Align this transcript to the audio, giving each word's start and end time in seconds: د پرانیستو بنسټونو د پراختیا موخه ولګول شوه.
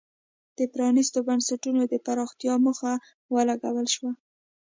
د 0.57 0.59
پرانیستو 0.73 1.19
بنسټونو 1.27 1.81
د 1.87 1.93
پراختیا 2.05 2.53
موخه 2.65 2.93
ولګول 3.33 3.87
شوه. 3.95 4.11